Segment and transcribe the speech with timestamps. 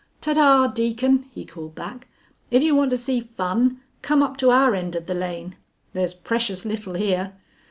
[0.19, 2.07] "Ta, ta, Deacon," he called back;
[2.49, 5.55] "if you want to see fun, come up to our end of the lane;
[5.93, 7.33] there's precious little here."